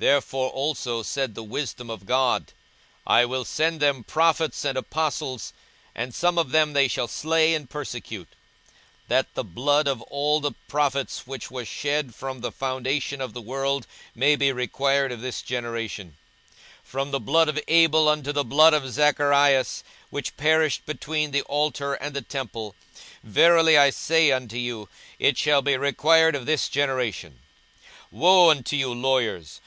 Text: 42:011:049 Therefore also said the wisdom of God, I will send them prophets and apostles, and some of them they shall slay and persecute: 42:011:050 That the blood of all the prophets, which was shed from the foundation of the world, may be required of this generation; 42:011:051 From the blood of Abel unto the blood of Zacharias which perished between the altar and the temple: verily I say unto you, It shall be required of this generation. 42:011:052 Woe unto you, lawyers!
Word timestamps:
42:011:049 0.00 0.10
Therefore 0.10 0.50
also 0.50 1.02
said 1.04 1.34
the 1.34 1.42
wisdom 1.44 1.88
of 1.88 2.04
God, 2.04 2.52
I 3.06 3.24
will 3.24 3.44
send 3.44 3.78
them 3.78 4.02
prophets 4.02 4.64
and 4.64 4.76
apostles, 4.76 5.52
and 5.94 6.12
some 6.12 6.36
of 6.36 6.50
them 6.50 6.72
they 6.72 6.88
shall 6.88 7.06
slay 7.06 7.54
and 7.54 7.70
persecute: 7.70 8.28
42:011:050 9.08 9.08
That 9.08 9.34
the 9.34 9.44
blood 9.44 9.86
of 9.86 10.02
all 10.02 10.40
the 10.40 10.52
prophets, 10.68 11.28
which 11.28 11.50
was 11.50 11.68
shed 11.68 12.12
from 12.12 12.40
the 12.40 12.50
foundation 12.52 13.20
of 13.20 13.32
the 13.34 13.40
world, 13.40 13.86
may 14.16 14.34
be 14.34 14.50
required 14.52 15.12
of 15.12 15.20
this 15.20 15.40
generation; 15.40 16.16
42:011:051 16.82 16.88
From 16.90 17.10
the 17.12 17.20
blood 17.20 17.48
of 17.48 17.60
Abel 17.68 18.08
unto 18.08 18.32
the 18.32 18.44
blood 18.44 18.74
of 18.74 18.90
Zacharias 18.90 19.84
which 20.10 20.36
perished 20.36 20.84
between 20.84 21.30
the 21.30 21.42
altar 21.42 21.94
and 21.94 22.14
the 22.16 22.20
temple: 22.20 22.74
verily 23.22 23.78
I 23.78 23.88
say 23.90 24.32
unto 24.32 24.56
you, 24.58 24.88
It 25.20 25.38
shall 25.38 25.62
be 25.62 25.76
required 25.76 26.34
of 26.34 26.44
this 26.46 26.68
generation. 26.68 27.38
42:011:052 28.12 28.18
Woe 28.18 28.50
unto 28.50 28.76
you, 28.76 28.92
lawyers! 28.92 29.60